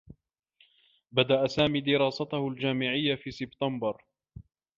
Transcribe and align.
بدأ 1.11 1.47
سامي 1.47 1.81
دراسته 1.81 2.47
الجامعيّة 2.47 3.15
في 3.15 3.31
سبتمبر. 3.31 4.05